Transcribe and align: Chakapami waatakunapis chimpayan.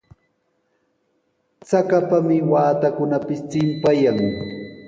Chakapami 1.67 2.37
waatakunapis 2.51 3.39
chimpayan. 3.49 4.17